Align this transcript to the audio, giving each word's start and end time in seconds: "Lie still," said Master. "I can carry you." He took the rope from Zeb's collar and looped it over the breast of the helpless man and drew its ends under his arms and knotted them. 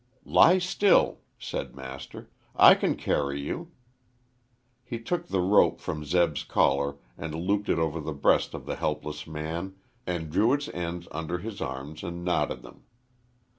"Lie 0.25 0.57
still," 0.57 1.19
said 1.37 1.75
Master. 1.75 2.31
"I 2.55 2.73
can 2.73 2.95
carry 2.95 3.39
you." 3.39 3.71
He 4.83 4.97
took 4.99 5.27
the 5.27 5.41
rope 5.41 5.79
from 5.79 6.05
Zeb's 6.05 6.43
collar 6.43 6.97
and 7.19 7.35
looped 7.35 7.69
it 7.69 7.77
over 7.77 7.99
the 7.99 8.11
breast 8.11 8.55
of 8.55 8.65
the 8.65 8.77
helpless 8.77 9.27
man 9.27 9.75
and 10.07 10.31
drew 10.31 10.53
its 10.53 10.69
ends 10.69 11.07
under 11.11 11.37
his 11.37 11.61
arms 11.61 12.01
and 12.01 12.25
knotted 12.25 12.63
them. 12.63 12.81